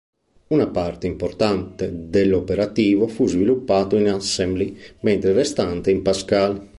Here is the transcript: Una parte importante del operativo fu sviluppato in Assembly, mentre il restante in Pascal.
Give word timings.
Una 0.47 0.65
parte 0.65 1.05
importante 1.05 1.91
del 2.09 2.33
operativo 2.33 3.05
fu 3.05 3.27
sviluppato 3.27 3.97
in 3.97 4.07
Assembly, 4.07 4.75
mentre 5.01 5.29
il 5.29 5.35
restante 5.35 5.91
in 5.91 6.01
Pascal. 6.01 6.67